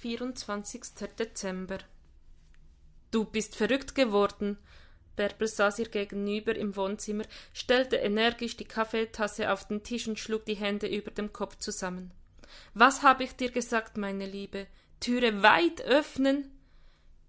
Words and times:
24. 0.00 0.82
Dezember. 1.18 1.78
Du 3.10 3.26
bist 3.26 3.54
verrückt 3.54 3.94
geworden. 3.94 4.56
Bärbel 5.14 5.46
saß 5.46 5.78
ihr 5.80 5.90
gegenüber 5.90 6.56
im 6.56 6.74
Wohnzimmer, 6.74 7.24
stellte 7.52 7.96
energisch 7.96 8.56
die 8.56 8.64
Kaffeetasse 8.64 9.52
auf 9.52 9.68
den 9.68 9.82
Tisch 9.82 10.08
und 10.08 10.18
schlug 10.18 10.46
die 10.46 10.54
Hände 10.54 10.86
über 10.86 11.10
dem 11.10 11.34
Kopf 11.34 11.56
zusammen. 11.56 12.12
Was 12.72 13.02
habe 13.02 13.24
ich 13.24 13.36
dir 13.36 13.50
gesagt, 13.50 13.98
meine 13.98 14.24
Liebe? 14.24 14.68
Türe 15.00 15.42
weit 15.42 15.82
öffnen, 15.82 16.50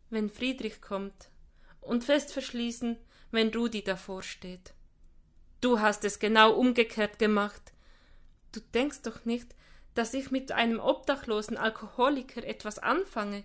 wenn 0.09 0.29
Friedrich 0.29 0.81
kommt, 0.81 1.29
und 1.81 2.05
fest 2.05 2.31
verschließen, 2.31 2.97
wenn 3.31 3.49
Rudi 3.49 3.83
davor 3.83 4.23
steht. 4.23 4.73
Du 5.59 5.81
hast 5.81 6.05
es 6.05 6.19
genau 6.19 6.53
umgekehrt 6.53 7.19
gemacht. 7.19 7.73
Du 8.53 8.61
denkst 8.73 9.01
doch 9.01 9.25
nicht, 9.25 9.55
dass 9.93 10.13
ich 10.13 10.31
mit 10.31 10.51
einem 10.51 10.79
obdachlosen 10.79 11.57
Alkoholiker 11.57 12.43
etwas 12.43 12.79
anfange. 12.79 13.43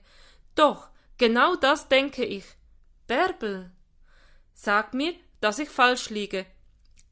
Doch, 0.55 0.89
genau 1.19 1.57
das 1.57 1.89
denke 1.89 2.25
ich. 2.25 2.45
Bärbel, 3.07 3.71
sag 4.55 4.95
mir, 4.95 5.15
dass 5.41 5.59
ich 5.59 5.69
falsch 5.69 6.11
liege. 6.11 6.47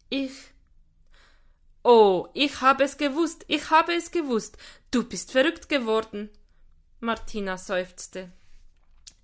Ich. 0.08 0.32
Oh, 1.82 2.28
ich 2.32 2.60
habe 2.60 2.84
es 2.84 2.96
gewusst, 2.96 3.44
ich 3.48 3.70
habe 3.70 3.94
es 3.94 4.10
gewusst. 4.10 4.56
Du 4.90 5.04
bist 5.04 5.32
verrückt 5.32 5.68
geworden. 5.68 6.30
Martina 7.00 7.58
seufzte. 7.58 8.32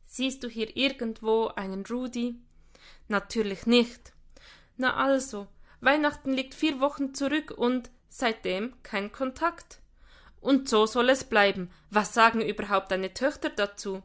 Siehst 0.07 0.43
du 0.43 0.49
hier 0.49 0.77
irgendwo 0.77 1.47
einen 1.49 1.87
Rudi? 1.87 2.35
Natürlich 3.09 3.67
nicht. 3.67 4.13
Na 4.77 4.95
also, 4.97 5.47
Weihnachten 5.81 6.33
liegt 6.33 6.55
vier 6.55 6.81
Wochen 6.81 7.15
zurück 7.15 7.55
und 7.57 7.91
seitdem 8.09 8.75
kein 8.83 9.13
Kontakt. 9.13 9.80
Und 10.41 10.69
so 10.69 10.87
soll 10.87 11.11
es 11.11 11.25
bleiben. 11.25 11.71
Was 11.91 12.15
sagen 12.15 12.41
überhaupt 12.41 12.91
deine 12.91 13.13
Töchter 13.13 13.51
dazu? 13.51 14.03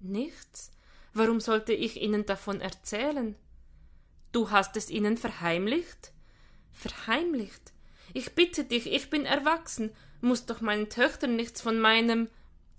Nichts. 0.00 0.70
Warum 1.14 1.40
sollte 1.40 1.72
ich 1.72 2.00
ihnen 2.00 2.26
davon 2.26 2.60
erzählen? 2.60 3.36
Du 4.32 4.50
hast 4.50 4.76
es 4.76 4.90
ihnen 4.90 5.16
verheimlicht? 5.16 6.12
Verheimlicht? 6.72 7.72
Ich 8.12 8.34
bitte 8.34 8.64
dich, 8.64 8.92
ich 8.92 9.08
bin 9.08 9.24
erwachsen, 9.24 9.92
muss 10.20 10.44
doch 10.44 10.60
meinen 10.60 10.90
Töchtern 10.90 11.36
nichts 11.36 11.60
von 11.62 11.80
meinem 11.80 12.28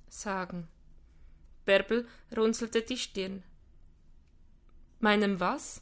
sagen. 0.08 0.68
Bärbel 1.66 2.08
runzelte 2.36 2.84
die 2.84 2.98
Stirn. 2.98 3.44
Meinem 5.00 5.40
was? 5.40 5.82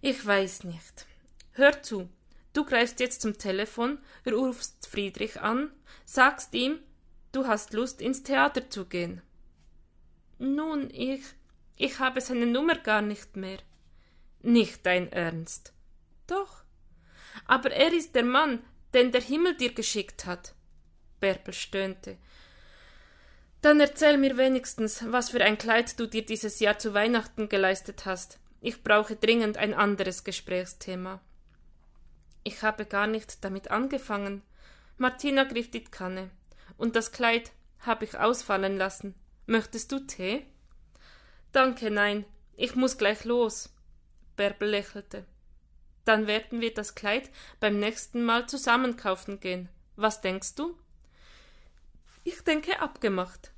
Ich 0.00 0.24
weiß 0.24 0.64
nicht. 0.64 1.06
Hör 1.52 1.82
zu, 1.82 2.08
Du 2.52 2.64
greifst 2.64 3.00
jetzt 3.00 3.22
zum 3.22 3.38
Telefon, 3.38 3.98
rufst 4.30 4.81
Friedrich 4.92 5.40
an, 5.40 5.72
sagst 6.04 6.54
ihm, 6.54 6.78
du 7.32 7.46
hast 7.46 7.72
Lust 7.72 8.02
ins 8.02 8.22
Theater 8.22 8.68
zu 8.68 8.84
gehen. 8.84 9.22
Nun, 10.38 10.90
ich. 10.90 11.22
Ich 11.76 11.98
habe 11.98 12.20
seine 12.20 12.46
Nummer 12.46 12.76
gar 12.76 13.00
nicht 13.00 13.36
mehr. 13.36 13.58
Nicht 14.42 14.84
dein 14.84 15.10
Ernst. 15.10 15.72
Doch. 16.26 16.62
Aber 17.46 17.70
er 17.72 17.92
ist 17.92 18.14
der 18.14 18.24
Mann, 18.24 18.62
den 18.92 19.12
der 19.12 19.22
Himmel 19.22 19.56
dir 19.56 19.72
geschickt 19.72 20.26
hat. 20.26 20.54
Bärbel 21.20 21.54
stöhnte. 21.54 22.18
Dann 23.62 23.80
erzähl 23.80 24.18
mir 24.18 24.36
wenigstens, 24.36 25.04
was 25.10 25.30
für 25.30 25.42
ein 25.42 25.56
Kleid 25.56 25.98
du 25.98 26.06
dir 26.06 26.26
dieses 26.26 26.60
Jahr 26.60 26.78
zu 26.78 26.92
Weihnachten 26.92 27.48
geleistet 27.48 28.04
hast. 28.04 28.38
Ich 28.60 28.82
brauche 28.82 29.16
dringend 29.16 29.56
ein 29.56 29.72
anderes 29.72 30.22
Gesprächsthema. 30.24 31.20
Ich 32.44 32.62
habe 32.62 32.84
gar 32.84 33.06
nicht 33.06 33.42
damit 33.42 33.70
angefangen. 33.70 34.42
Martina 35.02 35.42
griff 35.42 35.68
die 35.68 35.82
Kanne. 35.82 36.30
Und 36.76 36.94
das 36.94 37.10
Kleid 37.10 37.50
habe 37.80 38.04
ich 38.04 38.16
ausfallen 38.16 38.76
lassen. 38.76 39.16
Möchtest 39.46 39.90
du 39.90 39.98
Tee? 39.98 40.46
Danke, 41.50 41.90
nein. 41.90 42.24
Ich 42.56 42.76
muss 42.76 42.98
gleich 42.98 43.24
los. 43.24 43.74
Bärbel 44.36 44.68
lächelte. 44.68 45.26
Dann 46.04 46.28
werden 46.28 46.60
wir 46.60 46.72
das 46.72 46.94
Kleid 46.94 47.30
beim 47.58 47.80
nächsten 47.80 48.24
Mal 48.24 48.48
zusammen 48.48 48.96
kaufen 48.96 49.40
gehen. 49.40 49.68
Was 49.96 50.20
denkst 50.20 50.54
du? 50.54 50.78
Ich 52.22 52.44
denke 52.44 52.78
abgemacht. 52.78 53.50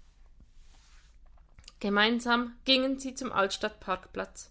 Gemeinsam 1.78 2.56
gingen 2.65 2.99
sie 2.99 3.15
zum 3.15 3.33
Altstadtparkplatz. 3.33 4.50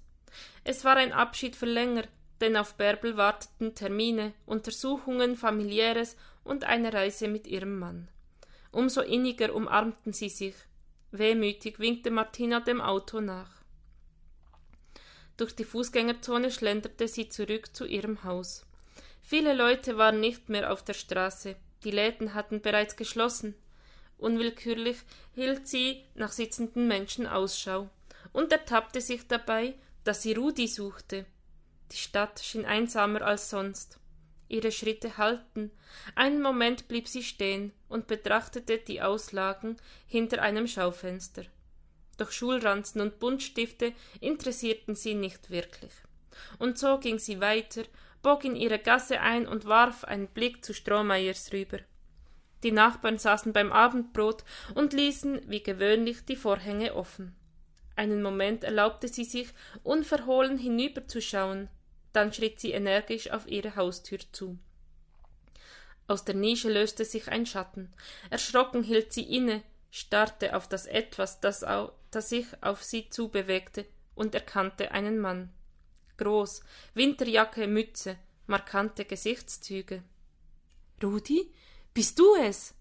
Es 0.63 0.85
war 0.85 0.97
ein 0.97 1.11
Abschied 1.11 1.55
für 1.55 1.65
länger, 1.65 2.03
denn 2.39 2.55
auf 2.55 2.75
Bärbel 2.75 3.17
warteten 3.17 3.73
Termine, 3.73 4.33
Untersuchungen, 4.45 5.35
familiäres 5.35 6.17
und 6.43 6.63
eine 6.63 6.93
Reise 6.93 7.27
mit 7.27 7.47
ihrem 7.47 7.79
Mann. 7.79 8.07
Umso 8.71 9.01
inniger 9.01 9.53
umarmten 9.53 10.13
sie 10.13 10.29
sich. 10.29 10.55
Wehmütig 11.11 11.79
winkte 11.79 12.09
Martina 12.09 12.59
dem 12.59 12.81
Auto 12.81 13.21
nach. 13.21 13.63
Durch 15.37 15.55
die 15.55 15.63
Fußgängerzone 15.63 16.51
schlenderte 16.51 17.07
sie 17.07 17.29
zurück 17.29 17.75
zu 17.75 17.85
ihrem 17.85 18.23
Haus. 18.23 18.65
Viele 19.21 19.53
Leute 19.53 19.97
waren 19.97 20.19
nicht 20.19 20.49
mehr 20.49 20.71
auf 20.71 20.83
der 20.83 20.93
Straße, 20.93 21.55
die 21.83 21.91
Läden 21.91 22.33
hatten 22.33 22.61
bereits 22.61 22.95
geschlossen. 22.95 23.55
Unwillkürlich 24.17 24.97
hielt 25.33 25.67
sie 25.67 26.03
nach 26.15 26.31
sitzenden 26.31 26.87
Menschen 26.87 27.27
Ausschau 27.27 27.89
und 28.31 28.51
ertappte 28.51 29.01
sich 29.01 29.27
dabei, 29.27 29.75
dass 30.03 30.21
sie 30.21 30.33
Rudi 30.33 30.67
suchte, 30.67 31.25
die 31.91 31.97
Stadt 31.97 32.39
schien 32.39 32.65
einsamer 32.65 33.21
als 33.21 33.49
sonst. 33.49 33.99
Ihre 34.53 34.71
Schritte 34.71 35.17
hallten. 35.17 35.71
Einen 36.13 36.41
Moment 36.41 36.87
blieb 36.87 37.07
sie 37.07 37.23
stehen 37.23 37.73
und 37.89 38.05
betrachtete 38.07 38.77
die 38.77 39.01
Auslagen 39.01 39.77
hinter 40.05 40.41
einem 40.43 40.67
Schaufenster. 40.67 41.43
Doch 42.17 42.31
Schulranzen 42.31 43.01
und 43.01 43.19
Buntstifte 43.19 43.93
interessierten 44.21 44.95
sie 44.95 45.15
nicht 45.15 45.49
wirklich. 45.49 45.91
Und 46.59 46.77
so 46.77 46.99
ging 46.99 47.17
sie 47.17 47.41
weiter, 47.41 47.83
bog 48.21 48.45
in 48.45 48.55
ihre 48.55 48.77
Gasse 48.77 49.21
ein 49.21 49.47
und 49.47 49.65
warf 49.65 50.03
einen 50.03 50.27
Blick 50.27 50.63
zu 50.63 50.73
Strohmeiers 50.73 51.51
rüber. 51.51 51.79
Die 52.61 52.71
Nachbarn 52.71 53.17
saßen 53.17 53.53
beim 53.53 53.71
Abendbrot 53.71 54.43
und 54.75 54.93
ließen 54.93 55.49
wie 55.49 55.63
gewöhnlich 55.63 56.25
die 56.25 56.35
Vorhänge 56.35 56.93
offen. 56.93 57.35
Einen 57.95 58.21
Moment 58.21 58.63
erlaubte 58.63 59.07
sie 59.07 59.25
sich, 59.25 59.49
unverhohlen 59.83 60.57
hinüberzuschauen, 60.57 61.69
dann 62.13 62.31
schritt 62.31 62.59
sie 62.59 62.71
energisch 62.71 63.29
auf 63.31 63.47
ihre 63.47 63.75
Haustür 63.75 64.19
zu. 64.31 64.57
Aus 66.07 66.25
der 66.25 66.35
Nische 66.35 66.69
löste 66.69 67.05
sich 67.05 67.29
ein 67.29 67.45
Schatten. 67.45 67.93
Erschrocken 68.29 68.83
hielt 68.83 69.13
sie 69.13 69.23
inne, 69.23 69.63
starrte 69.91 70.55
auf 70.55 70.67
das 70.67 70.85
Etwas, 70.85 71.39
das, 71.39 71.63
au 71.63 71.91
das 72.11 72.29
sich 72.29 72.45
auf 72.61 72.83
sie 72.83 73.09
zubewegte, 73.09 73.85
und 74.15 74.35
erkannte 74.35 74.91
einen 74.91 75.19
Mann. 75.19 75.49
Groß, 76.17 76.61
Winterjacke, 76.93 77.67
Mütze, 77.67 78.17
markante 78.45 79.05
Gesichtszüge. 79.05 80.03
Rudi, 81.01 81.51
bist 81.93 82.19
du 82.19 82.35
es? 82.35 82.75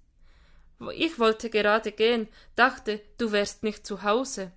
Ich 0.94 1.18
wollte 1.18 1.48
gerade 1.48 1.92
gehen, 1.92 2.28
dachte, 2.56 3.00
du 3.18 3.32
wärst 3.32 3.62
nicht 3.62 3.86
zu 3.86 4.02
Hause. 4.02 4.52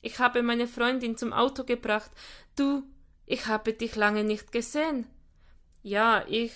Ich 0.00 0.18
habe 0.18 0.42
meine 0.42 0.66
Freundin 0.66 1.16
zum 1.16 1.32
Auto 1.32 1.64
gebracht. 1.64 2.10
Du, 2.56 2.82
ich 3.32 3.46
habe 3.46 3.72
dich 3.72 3.96
lange 3.96 4.24
nicht 4.24 4.52
gesehen. 4.52 5.06
Ja, 5.82 6.22
ich 6.28 6.52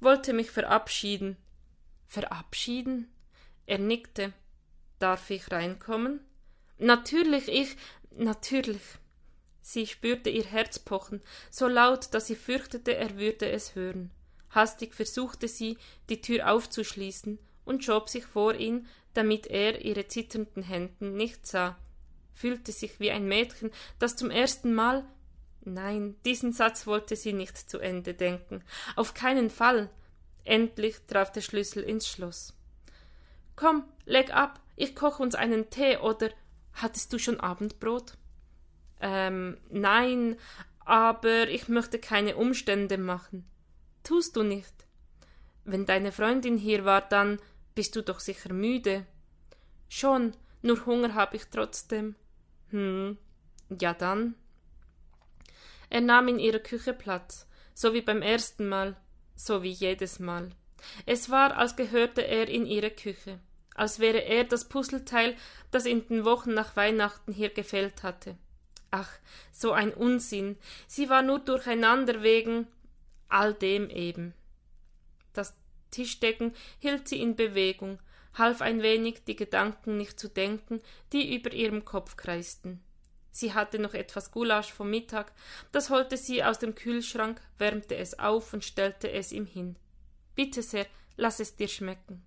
wollte 0.00 0.34
mich 0.34 0.50
verabschieden. 0.50 1.38
Verabschieden? 2.06 3.10
Er 3.64 3.78
nickte. 3.78 4.34
Darf 4.98 5.30
ich 5.30 5.50
reinkommen? 5.50 6.20
Natürlich, 6.76 7.48
ich. 7.48 7.74
Natürlich. 8.10 8.82
Sie 9.62 9.86
spürte 9.86 10.28
ihr 10.28 10.44
Herz 10.44 10.78
pochen, 10.78 11.22
so 11.50 11.68
laut, 11.68 12.12
dass 12.12 12.26
sie 12.26 12.36
fürchtete, 12.36 12.94
er 12.96 13.16
würde 13.16 13.48
es 13.48 13.74
hören. 13.74 14.10
Hastig 14.50 14.94
versuchte 14.94 15.48
sie, 15.48 15.78
die 16.10 16.20
Tür 16.20 16.52
aufzuschließen 16.52 17.38
und 17.64 17.82
schob 17.82 18.10
sich 18.10 18.26
vor 18.26 18.54
ihn, 18.54 18.86
damit 19.14 19.46
er 19.46 19.82
ihre 19.82 20.06
zitternden 20.06 20.64
Händen 20.64 21.16
nicht 21.16 21.46
sah, 21.46 21.78
fühlte 22.34 22.72
sich 22.72 23.00
wie 23.00 23.10
ein 23.10 23.26
Mädchen, 23.26 23.70
das 23.98 24.16
zum 24.16 24.30
ersten 24.30 24.74
Mal 24.74 25.06
Nein, 25.62 26.16
diesen 26.24 26.52
Satz 26.52 26.86
wollte 26.86 27.16
sie 27.16 27.32
nicht 27.32 27.56
zu 27.56 27.78
Ende 27.78 28.14
denken. 28.14 28.62
Auf 28.96 29.14
keinen 29.14 29.50
Fall. 29.50 29.90
Endlich 30.44 30.96
traf 31.06 31.30
der 31.32 31.42
Schlüssel 31.42 31.82
ins 31.82 32.08
Schloss. 32.08 32.54
Komm, 33.56 33.84
leg 34.06 34.32
ab, 34.34 34.60
ich 34.76 34.96
koche 34.96 35.22
uns 35.22 35.34
einen 35.34 35.68
Tee 35.68 35.98
oder 35.98 36.30
hattest 36.72 37.12
du 37.12 37.18
schon 37.18 37.40
Abendbrot? 37.40 38.14
Ähm, 39.00 39.58
nein, 39.68 40.36
aber 40.84 41.48
ich 41.48 41.68
möchte 41.68 41.98
keine 41.98 42.36
Umstände 42.36 42.96
machen. 42.96 43.44
Tust 44.02 44.36
du 44.36 44.42
nicht. 44.42 44.72
Wenn 45.64 45.84
deine 45.84 46.12
Freundin 46.12 46.56
hier 46.56 46.84
war, 46.86 47.02
dann 47.02 47.38
bist 47.74 47.94
du 47.96 48.02
doch 48.02 48.20
sicher 48.20 48.52
müde. 48.52 49.06
Schon, 49.88 50.32
nur 50.62 50.86
Hunger 50.86 51.14
habe 51.14 51.36
ich 51.36 51.44
trotzdem. 51.46 52.14
Hm, 52.70 53.18
ja 53.68 53.92
dann. 53.94 54.34
Er 55.90 56.00
nahm 56.00 56.28
in 56.28 56.38
ihrer 56.38 56.60
Küche 56.60 56.94
Platz, 56.94 57.46
so 57.74 57.92
wie 57.92 58.00
beim 58.00 58.22
ersten 58.22 58.68
Mal, 58.68 58.96
so 59.36 59.62
wie 59.62 59.70
jedes 59.70 60.18
Mal. 60.18 60.50
Es 61.04 61.28
war, 61.28 61.56
als 61.58 61.76
gehörte 61.76 62.26
er 62.26 62.48
in 62.48 62.64
ihre 62.64 62.90
Küche. 62.90 63.38
als 63.74 63.98
wäre 63.98 64.18
er 64.18 64.44
das 64.44 64.68
Puzzleteil, 64.68 65.36
das 65.70 65.86
in 65.86 66.06
den 66.06 66.24
Wochen 66.26 66.52
nach 66.52 66.76
Weihnachten 66.76 67.32
hier 67.32 67.48
gefällt 67.48 68.02
hatte. 68.02 68.36
Ach, 68.90 69.10
so 69.52 69.72
ein 69.72 69.94
Unsinn. 69.94 70.58
Sie 70.86 71.08
war 71.08 71.22
nur 71.22 71.38
durcheinander 71.38 72.22
wegen 72.22 72.66
all 73.28 73.54
dem 73.54 73.88
eben. 73.88 74.34
Das 75.32 75.54
Tischdecken 75.90 76.52
hielt 76.78 77.08
sie 77.08 77.22
in 77.22 77.36
Bewegung, 77.36 78.00
half 78.34 78.60
ein 78.60 78.82
wenig, 78.82 79.24
die 79.24 79.36
Gedanken 79.36 79.96
nicht 79.96 80.20
zu 80.20 80.28
denken, 80.28 80.82
die 81.12 81.34
über 81.34 81.52
ihrem 81.52 81.84
Kopf 81.84 82.16
kreisten. 82.16 82.82
Sie 83.32 83.54
hatte 83.54 83.78
noch 83.78 83.94
etwas 83.94 84.32
Gulasch 84.32 84.72
vom 84.72 84.90
Mittag, 84.90 85.32
das 85.72 85.90
holte 85.90 86.16
sie 86.16 86.42
aus 86.42 86.58
dem 86.58 86.74
Kühlschrank, 86.74 87.40
wärmte 87.58 87.96
es 87.96 88.18
auf 88.18 88.52
und 88.52 88.64
stellte 88.64 89.10
es 89.10 89.32
ihm 89.32 89.46
hin. 89.46 89.76
Bitte 90.34 90.62
sehr, 90.62 90.86
lass 91.16 91.40
es 91.40 91.56
dir 91.56 91.68
schmecken. 91.68 92.22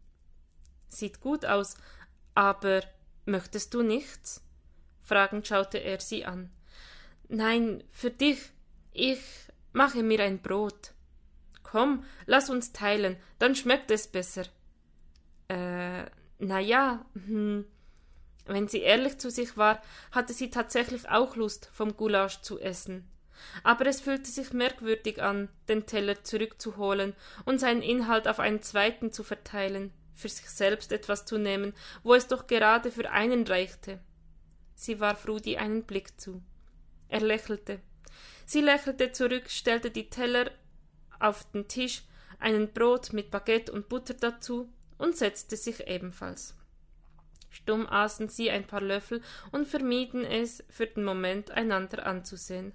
Sieht 0.88 1.20
gut 1.20 1.46
aus, 1.46 1.76
aber 2.36 2.84
möchtest 3.26 3.74
du 3.74 3.82
nichts? 3.82 4.42
Fragend 5.02 5.48
schaute 5.48 5.80
er 5.80 6.00
sie 6.00 6.26
an. 6.26 6.50
Nein, 7.28 7.84
für 7.92 8.12
dich. 8.12 8.40
Ich 8.92 9.20
mache 9.74 10.04
mir 10.04 10.22
ein 10.22 10.42
Brot. 10.42 10.94
Komm, 11.64 12.06
lass 12.28 12.50
uns 12.50 12.72
teilen, 12.72 13.18
dann 13.40 13.56
schmeckt 13.56 13.90
es 13.90 14.08
besser. 14.08 14.46
Äh, 15.48 16.06
na 16.38 16.60
ja, 16.60 17.06
hm. 17.26 17.66
Wenn 18.46 18.68
sie 18.68 18.80
ehrlich 18.82 19.18
zu 19.20 19.30
sich 19.30 19.56
war, 19.56 19.82
hatte 20.12 20.34
sie 20.34 20.50
tatsächlich 20.50 21.10
auch 21.10 21.36
Lust, 21.36 21.70
vom 21.72 21.96
Gulasch 21.96 22.42
zu 22.42 22.60
essen. 22.60 23.10
Aber 23.64 23.86
es 23.86 24.02
fühlte 24.02 24.30
sich 24.30 24.54
merkwürdig 24.54 25.22
an, 25.22 25.50
den 25.68 25.86
Teller 25.86 26.24
zurückzuholen 26.24 27.16
und 27.46 27.60
seinen 27.60 27.82
Inhalt 27.82 28.28
auf 28.28 28.40
einen 28.40 28.62
zweiten 28.62 29.12
zu 29.12 29.24
verteilen, 29.24 29.92
für 30.14 30.30
sich 30.30 30.50
selbst 30.50 30.92
etwas 30.92 31.26
zu 31.26 31.38
nehmen, 31.38 31.74
wo 32.04 32.14
es 32.14 32.28
doch 32.28 32.48
gerade 32.48 32.92
für 32.92 33.10
einen 33.10 33.48
reichte. 33.48 34.00
Sie 34.76 35.00
warf 35.00 35.28
Rudi 35.28 35.58
einen 35.58 35.84
Blick 35.84 36.20
zu. 36.20 36.42
Er 37.08 37.22
lächelte. 37.22 37.80
Sie 38.46 38.62
lächelte 38.62 39.12
zurück, 39.12 39.50
stellte 39.50 39.92
die 39.92 40.10
Teller 40.10 40.52
auf 41.20 41.50
den 41.52 41.68
Tisch, 41.68 42.04
einen 42.40 42.74
Brot 42.74 43.14
mit 43.14 43.32
Baguette 43.32 43.72
und 43.72 43.88
Butter 43.88 44.14
dazu 44.14 44.70
und 44.98 45.16
setzte 45.16 45.56
sich 45.56 45.88
ebenfalls. 45.88 46.56
Stumm 47.54 47.88
aßen 47.88 48.30
sie 48.30 48.50
ein 48.50 48.66
paar 48.66 48.82
Löffel 48.82 49.22
und 49.52 49.68
vermieden 49.68 50.26
es, 50.26 50.64
für 50.70 50.88
den 50.88 51.04
Moment 51.04 51.52
einander 51.52 52.06
anzusehen. 52.08 52.74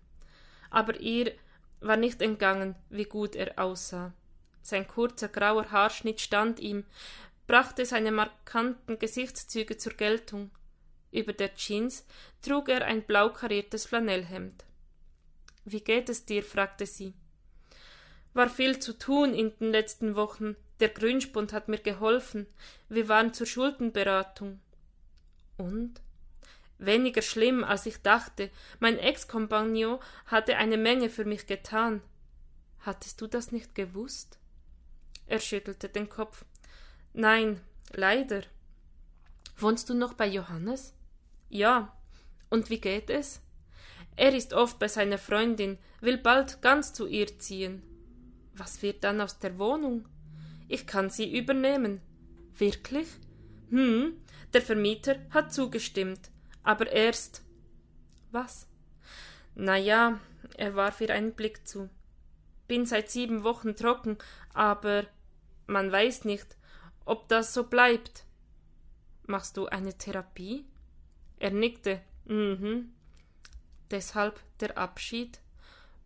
Aber 0.71 1.01
ihr 1.01 1.33
war 1.81 1.97
nicht 1.97 2.23
entgangen, 2.23 2.77
wie 2.89 3.05
gut 3.05 3.35
er 3.35 3.59
aussah. 3.59 4.13
Sein 4.63 4.87
kurzer 4.87 5.29
grauer 5.29 5.73
Haarschnitt 5.73 6.21
stand 6.21 6.61
ihm, 6.61 6.85
brachte 7.49 7.85
seine 7.87 8.13
markanten 8.13 9.01
Gesichtszüge 9.01 9.77
zur 9.79 9.95
Geltung. 9.95 10.53
Über 11.11 11.33
der 11.33 11.57
Jeans 11.57 12.07
trug 12.41 12.69
er 12.69 12.85
ein 12.85 13.03
blau 13.03 13.31
kariertes 13.31 13.85
Flanellhemd. 13.85 14.65
Wie 15.65 15.81
geht 15.81 16.09
es 16.09 16.25
dir? 16.25 16.45
fragte 16.45 16.87
sie. 16.87 17.15
War 18.33 18.49
viel 18.49 18.79
zu 18.79 18.97
tun 18.97 19.35
in 19.35 19.59
den 19.59 19.73
letzten 19.73 20.15
Wochen. 20.15 20.55
Der 20.79 20.91
Grünspund 20.91 21.53
hat 21.53 21.67
mir 21.67 21.79
geholfen. 21.79 22.47
Wir 22.89 23.09
waren 23.09 23.35
zur 23.35 23.47
Schuldenberatung. 23.49 24.61
Und? 25.59 26.01
Weniger 26.79 27.23
schlimm, 27.23 27.65
als 27.65 27.87
ich 27.87 28.03
dachte. 28.03 28.51
Mein 28.79 28.99
Ex-Kompagnon 28.99 29.99
hatte 30.27 30.57
eine 30.57 30.77
Menge 30.77 31.11
für 31.11 31.25
mich 31.25 31.47
getan. 31.47 32.01
Hattest 32.81 33.21
du 33.21 33.27
das 33.27 33.53
nicht 33.53 33.75
gewusst? 33.75 34.39
Er 35.27 35.41
schüttelte 35.41 35.89
den 35.89 36.09
Kopf. 36.09 36.45
Nein, 37.13 37.61
leider. 37.91 38.43
Wohnst 39.57 39.91
du 39.91 39.95
noch 39.95 40.15
bei 40.15 40.27
Johannes? 40.27 40.95
Ja. 41.49 41.95
Und 42.49 42.71
wie 42.71 42.81
geht 42.81 43.11
es? 43.11 43.41
Er 44.17 44.35
ist 44.35 44.53
oft 44.53 44.79
bei 44.79 44.89
seiner 44.89 45.19
Freundin, 45.19 45.79
will 46.01 46.19
bald 46.19 46.63
ganz 46.63 46.93
zu 46.93 47.07
ihr 47.07 47.39
ziehen. 47.39 47.83
Was 48.55 48.83
wird 48.83 49.05
dann 49.05 49.21
aus 49.21 49.39
der 49.39 49.59
Wohnung? 49.59 50.09
Ich 50.69 50.87
kann 50.87 51.11
sie 51.11 51.37
übernehmen. 51.37 52.01
Wirklich? 52.57 53.09
Hm, 53.71 54.21
der 54.53 54.63
Vermieter 54.63 55.17
hat 55.31 55.53
zugestimmt, 55.53 56.31
aber 56.63 56.91
erst. 56.91 57.43
Was? 58.31 58.67
Na 59.55 59.77
ja, 59.77 60.21
er 60.57 60.75
warf 60.75 61.01
ihr 61.01 61.11
einen 61.11 61.35
Blick 61.35 61.67
zu. 61.67 61.91
Bin 62.67 62.87
seit 62.87 63.11
sieben 63.11 63.45
Wochen 63.45 63.77
trocken, 63.77 64.19
aber 64.55 65.07
man 65.67 65.91
weiß 65.91 66.25
nicht, 66.25 66.57
ob 67.05 67.29
das 67.29 67.55
so 67.55 67.65
bleibt. 67.65 68.25
Machst 69.27 69.57
du 69.57 69.67
eine 69.67 69.97
Therapie? 69.97 70.67
Er 71.39 71.51
nickte. 71.51 72.01
Mhm. 72.25 72.93
Deshalb 73.91 74.41
der 74.61 74.77
Abschied. 74.77 75.41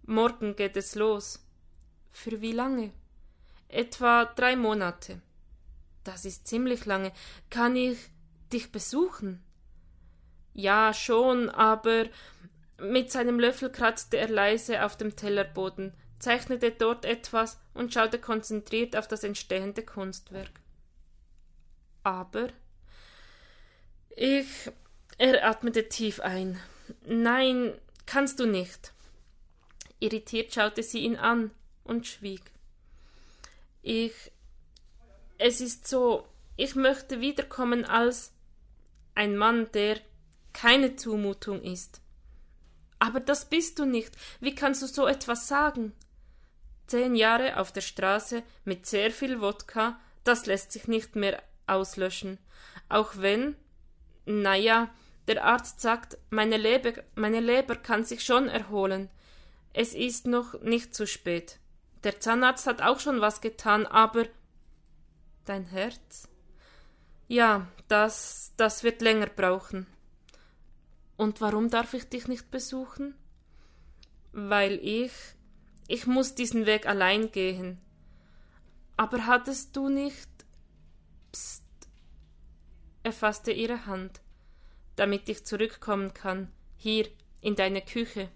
Morgen 0.04 0.56
geht 0.56 0.76
es 0.76 0.94
los. 0.94 1.44
Für 2.10 2.40
wie 2.40 2.52
lange? 2.52 2.92
Etwa 3.68 4.24
drei 4.24 4.56
Monate. 4.56 5.20
Das 6.04 6.24
ist 6.24 6.46
ziemlich 6.46 6.84
lange. 6.84 7.12
Kann 7.50 7.76
ich 7.76 7.98
dich 8.52 8.72
besuchen? 8.72 9.42
Ja, 10.54 10.92
schon, 10.92 11.48
aber 11.48 12.06
mit 12.78 13.10
seinem 13.10 13.38
Löffel 13.38 13.70
kratzte 13.70 14.18
er 14.18 14.28
leise 14.28 14.84
auf 14.84 14.96
dem 14.96 15.16
Tellerboden, 15.16 15.94
zeichnete 16.18 16.72
dort 16.72 17.04
etwas 17.04 17.60
und 17.74 17.94
schaute 17.94 18.18
konzentriert 18.18 18.96
auf 18.96 19.08
das 19.08 19.24
entstehende 19.24 19.82
Kunstwerk. 19.82 20.60
Aber 22.02 22.48
ich 24.16 24.70
er 25.18 25.46
atmete 25.48 25.88
tief 25.88 26.20
ein. 26.20 26.58
Nein, 27.06 27.74
kannst 28.06 28.40
du 28.40 28.46
nicht. 28.46 28.92
Irritiert 30.00 30.52
schaute 30.52 30.82
sie 30.82 31.00
ihn 31.00 31.16
an 31.16 31.52
und 31.84 32.06
schwieg. 32.06 32.42
Ich 33.82 34.32
es 35.42 35.60
ist 35.60 35.88
so, 35.88 36.26
ich 36.56 36.76
möchte 36.76 37.20
wiederkommen 37.20 37.84
als 37.84 38.32
ein 39.14 39.36
Mann, 39.36 39.68
der 39.72 39.98
keine 40.52 40.94
Zumutung 40.94 41.60
ist. 41.62 42.00
Aber 43.00 43.18
das 43.18 43.48
bist 43.48 43.80
du 43.80 43.84
nicht. 43.84 44.12
Wie 44.38 44.54
kannst 44.54 44.82
du 44.82 44.86
so 44.86 45.06
etwas 45.06 45.48
sagen? 45.48 45.92
Zehn 46.86 47.16
Jahre 47.16 47.58
auf 47.58 47.72
der 47.72 47.80
Straße 47.80 48.44
mit 48.64 48.86
sehr 48.86 49.10
viel 49.10 49.40
Wodka, 49.40 49.98
das 50.22 50.46
lässt 50.46 50.70
sich 50.70 50.86
nicht 50.86 51.16
mehr 51.16 51.42
auslöschen. 51.66 52.38
Auch 52.88 53.14
wenn, 53.16 53.56
na 54.24 54.54
ja, 54.54 54.90
der 55.26 55.44
Arzt 55.44 55.80
sagt, 55.80 56.18
meine 56.30 56.56
Leber, 56.56 56.92
meine 57.16 57.40
Leber 57.40 57.74
kann 57.74 58.04
sich 58.04 58.24
schon 58.24 58.48
erholen. 58.48 59.10
Es 59.72 59.94
ist 59.94 60.26
noch 60.26 60.60
nicht 60.60 60.94
zu 60.94 61.06
spät. 61.06 61.58
Der 62.04 62.20
Zahnarzt 62.20 62.66
hat 62.66 62.82
auch 62.82 63.00
schon 63.00 63.20
was 63.20 63.40
getan, 63.40 63.86
aber 63.86 64.26
dein 65.44 65.64
Herz? 65.64 66.28
Ja, 67.28 67.66
das, 67.88 68.52
das 68.56 68.84
wird 68.84 69.00
länger 69.02 69.26
brauchen. 69.26 69.86
Und 71.16 71.40
warum 71.40 71.70
darf 71.70 71.94
ich 71.94 72.04
dich 72.08 72.28
nicht 72.28 72.50
besuchen? 72.50 73.14
Weil 74.32 74.78
ich, 74.82 75.12
ich 75.88 76.06
muss 76.06 76.34
diesen 76.34 76.66
Weg 76.66 76.86
allein 76.86 77.30
gehen. 77.30 77.80
Aber 78.96 79.26
hattest 79.26 79.76
du 79.76 79.88
nicht. 79.88 80.28
Psst. 81.30 81.62
Er 83.02 83.12
fasste 83.12 83.50
ihre 83.50 83.86
Hand, 83.86 84.20
damit 84.96 85.28
ich 85.28 85.44
zurückkommen 85.44 86.14
kann, 86.14 86.52
hier 86.76 87.08
in 87.40 87.56
deine 87.56 87.82
Küche. 87.82 88.28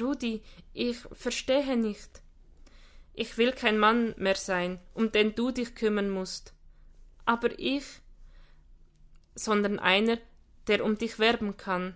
Rudi, 0.00 0.42
ich 0.72 0.98
verstehe 1.12 1.76
nicht. 1.76 2.22
Ich 3.14 3.38
will 3.38 3.52
kein 3.52 3.78
Mann 3.78 4.14
mehr 4.16 4.36
sein, 4.36 4.78
um 4.94 5.12
den 5.12 5.34
du 5.34 5.50
dich 5.50 5.74
kümmern 5.74 6.10
musst 6.10 6.54
aber 7.30 7.56
ich, 7.60 7.84
sondern 9.36 9.78
einer, 9.78 10.18
der 10.66 10.84
um 10.84 10.98
dich 10.98 11.20
werben 11.20 11.56
kann. 11.56 11.94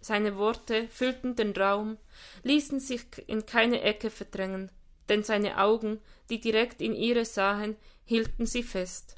Seine 0.00 0.36
Worte 0.36 0.86
füllten 0.88 1.34
den 1.34 1.50
Raum, 1.52 1.98
ließen 2.44 2.78
sich 2.78 3.04
in 3.26 3.46
keine 3.46 3.80
Ecke 3.80 4.10
verdrängen, 4.10 4.70
denn 5.08 5.24
seine 5.24 5.58
Augen, 5.58 6.00
die 6.30 6.38
direkt 6.38 6.80
in 6.80 6.94
ihre 6.94 7.24
sahen, 7.24 7.74
hielten 8.04 8.46
sie 8.46 8.62
fest. 8.62 9.16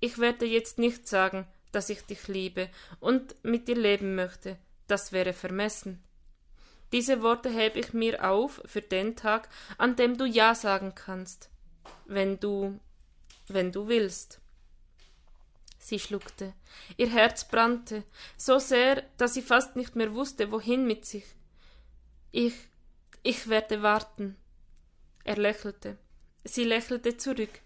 Ich 0.00 0.18
werde 0.18 0.46
jetzt 0.46 0.80
nicht 0.80 1.06
sagen, 1.06 1.46
dass 1.70 1.88
ich 1.88 2.02
dich 2.02 2.26
liebe 2.26 2.68
und 2.98 3.36
mit 3.44 3.68
dir 3.68 3.76
leben 3.76 4.16
möchte, 4.16 4.58
das 4.88 5.12
wäre 5.12 5.32
vermessen. 5.32 6.02
Diese 6.92 7.22
Worte 7.22 7.48
heb 7.48 7.76
ich 7.76 7.92
mir 7.92 8.28
auf 8.28 8.60
für 8.66 8.82
den 8.82 9.16
Tag, 9.16 9.48
an 9.78 9.96
dem 9.96 10.18
du 10.18 10.26
Ja 10.26 10.54
sagen 10.54 10.94
kannst, 10.94 11.50
wenn 12.04 12.38
du, 12.38 12.78
wenn 13.48 13.72
du 13.72 13.88
willst. 13.88 14.40
Sie 15.78 15.98
schluckte. 15.98 16.52
Ihr 16.96 17.10
Herz 17.10 17.48
brannte, 17.48 18.04
so 18.36 18.58
sehr, 18.58 19.02
dass 19.16 19.34
sie 19.34 19.42
fast 19.42 19.74
nicht 19.74 19.96
mehr 19.96 20.14
wusste, 20.14 20.52
wohin 20.52 20.86
mit 20.86 21.06
sich. 21.06 21.24
Ich, 22.30 22.54
ich 23.22 23.48
werde 23.48 23.82
warten. 23.82 24.36
Er 25.24 25.36
lächelte. 25.36 25.98
Sie 26.44 26.64
lächelte 26.64 27.16
zurück. 27.16 27.60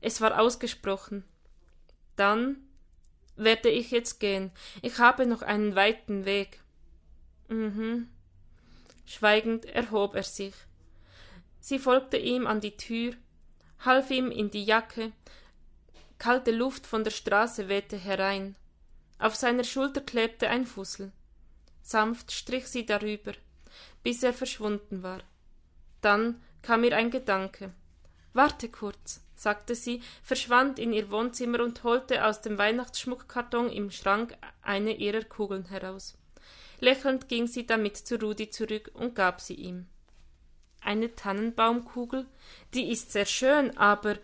Es 0.00 0.20
war 0.20 0.38
ausgesprochen. 0.38 1.24
Dann 2.14 2.56
werde 3.36 3.68
ich 3.68 3.90
jetzt 3.90 4.20
gehen. 4.20 4.50
Ich 4.82 4.98
habe 4.98 5.26
noch 5.26 5.42
einen 5.42 5.74
weiten 5.74 6.24
Weg. 6.24 6.60
Mhm. 7.48 8.08
Schweigend 9.06 9.64
erhob 9.64 10.14
er 10.14 10.24
sich. 10.24 10.54
Sie 11.60 11.78
folgte 11.78 12.16
ihm 12.16 12.46
an 12.46 12.60
die 12.60 12.76
Tür, 12.76 13.14
half 13.84 14.10
ihm 14.10 14.30
in 14.30 14.50
die 14.50 14.64
Jacke, 14.64 15.12
kalte 16.18 16.50
Luft 16.50 16.86
von 16.86 17.04
der 17.04 17.10
Straße 17.10 17.68
wehte 17.68 17.96
herein. 17.96 18.56
Auf 19.18 19.34
seiner 19.34 19.64
Schulter 19.64 20.00
klebte 20.00 20.48
ein 20.48 20.66
Fussel. 20.66 21.12
Sanft 21.82 22.32
strich 22.32 22.66
sie 22.66 22.84
darüber, 22.84 23.32
bis 24.02 24.22
er 24.22 24.32
verschwunden 24.32 25.02
war. 25.02 25.20
Dann 26.00 26.42
kam 26.62 26.84
ihr 26.84 26.96
ein 26.96 27.10
Gedanke. 27.10 27.72
Warte 28.32 28.68
kurz, 28.68 29.22
sagte 29.34 29.74
sie, 29.74 30.02
verschwand 30.22 30.78
in 30.78 30.92
ihr 30.92 31.10
Wohnzimmer 31.10 31.60
und 31.60 31.84
holte 31.84 32.24
aus 32.24 32.42
dem 32.42 32.58
Weihnachtsschmuckkarton 32.58 33.70
im 33.70 33.90
Schrank 33.90 34.36
eine 34.62 34.94
ihrer 34.96 35.22
Kugeln 35.22 35.66
heraus. 35.66 36.18
Lächelnd 36.80 37.28
ging 37.28 37.46
sie 37.46 37.66
damit 37.66 37.96
zu 37.96 38.16
Rudi 38.16 38.50
zurück 38.50 38.90
und 38.94 39.14
gab 39.14 39.40
sie 39.40 39.54
ihm. 39.54 39.86
Eine 40.80 41.14
Tannenbaumkugel? 41.14 42.26
Die 42.74 42.90
ist 42.90 43.12
sehr 43.12 43.26
schön, 43.26 43.76
aber 43.76 44.18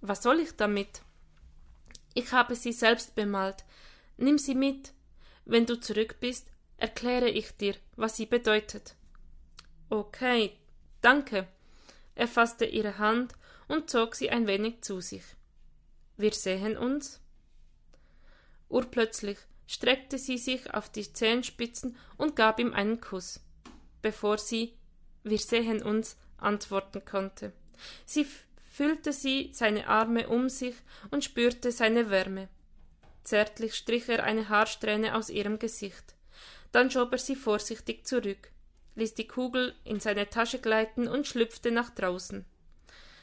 was 0.00 0.22
soll 0.22 0.40
ich 0.40 0.56
damit? 0.56 1.02
Ich 2.14 2.32
habe 2.32 2.56
sie 2.56 2.72
selbst 2.72 3.14
bemalt. 3.14 3.64
Nimm 4.16 4.38
sie 4.38 4.54
mit. 4.54 4.92
Wenn 5.44 5.66
du 5.66 5.78
zurück 5.78 6.16
bist, 6.20 6.48
erkläre 6.76 7.28
ich 7.28 7.52
dir, 7.52 7.74
was 7.96 8.16
sie 8.16 8.26
bedeutet. 8.26 8.94
Okay, 9.88 10.56
danke. 11.00 11.46
Er 12.14 12.28
fasste 12.28 12.64
ihre 12.64 12.98
Hand 12.98 13.34
und 13.68 13.90
zog 13.90 14.14
sie 14.14 14.30
ein 14.30 14.46
wenig 14.46 14.82
zu 14.82 15.00
sich. 15.00 15.22
Wir 16.16 16.32
sehen 16.32 16.76
uns? 16.76 17.20
Urplötzlich 18.68 19.38
streckte 19.70 20.18
sie 20.18 20.36
sich 20.36 20.74
auf 20.74 20.88
die 20.88 21.12
Zehenspitzen 21.12 21.96
und 22.16 22.34
gab 22.34 22.58
ihm 22.58 22.74
einen 22.74 23.00
Kuss, 23.00 23.38
bevor 24.02 24.36
sie 24.36 24.74
Wir 25.22 25.38
sehen 25.38 25.80
uns 25.80 26.16
antworten 26.38 27.04
konnte. 27.04 27.52
Sie 28.04 28.26
fühlte 28.72 29.12
sie 29.12 29.50
seine 29.52 29.86
Arme 29.86 30.28
um 30.28 30.48
sich 30.48 30.74
und 31.12 31.22
spürte 31.22 31.70
seine 31.70 32.10
Wärme. 32.10 32.48
Zärtlich 33.22 33.76
strich 33.76 34.08
er 34.08 34.24
eine 34.24 34.48
Haarsträhne 34.48 35.14
aus 35.14 35.30
ihrem 35.30 35.60
Gesicht. 35.60 36.16
Dann 36.72 36.90
schob 36.90 37.12
er 37.12 37.18
sie 37.18 37.36
vorsichtig 37.36 38.04
zurück, 38.06 38.50
ließ 38.96 39.14
die 39.14 39.28
Kugel 39.28 39.76
in 39.84 40.00
seine 40.00 40.28
Tasche 40.28 40.58
gleiten 40.58 41.06
und 41.06 41.28
schlüpfte 41.28 41.70
nach 41.70 41.90
draußen. 41.90 42.44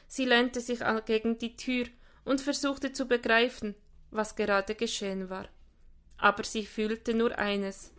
Sie 0.08 0.26
lehnte 0.26 0.62
sich 0.62 0.80
gegen 1.06 1.40
die 1.40 1.58
Tür 1.58 1.88
und 2.24 2.40
versuchte 2.40 2.94
zu 2.94 3.06
begreifen, 3.06 3.76
was 4.12 4.38
gerade 4.38 4.76
geschehen 4.76 5.30
war. 5.30 5.50
Aber 6.18 6.44
sie 6.44 6.66
fühlte 6.66 7.14
nur 7.14 7.38
eines 7.38 7.92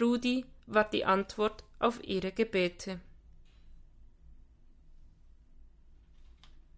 Rudi 0.00 0.44
war 0.66 0.88
die 0.88 1.04
Antwort 1.04 1.64
auf 1.78 2.02
ihre 2.02 2.32
Gebete. 2.32 3.00